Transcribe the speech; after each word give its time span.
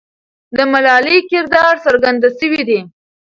د 0.57 0.59
ملالۍ 0.71 1.17
کردار 1.31 1.75
څرګند 1.85 2.21
سوی 2.39 2.61
دی. 2.69 2.79